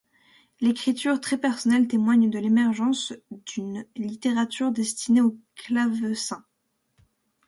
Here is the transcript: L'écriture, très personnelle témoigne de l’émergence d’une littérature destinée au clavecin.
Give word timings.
L'écriture, 0.61 1.21
très 1.21 1.37
personnelle 1.37 1.87
témoigne 1.87 2.31
de 2.31 2.39
l’émergence 2.39 3.13
d’une 3.29 3.85
littérature 3.95 4.71
destinée 4.71 5.21
au 5.21 5.37
clavecin. 5.55 6.43